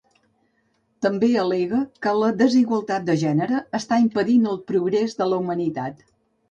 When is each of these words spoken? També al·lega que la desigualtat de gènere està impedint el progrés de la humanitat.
També 1.05 1.29
al·lega 1.41 1.81
que 2.07 2.15
la 2.23 2.31
desigualtat 2.41 3.07
de 3.11 3.19
gènere 3.27 3.63
està 3.83 4.03
impedint 4.07 4.53
el 4.55 4.61
progrés 4.75 5.19
de 5.23 5.33
la 5.35 5.45
humanitat. 5.47 6.07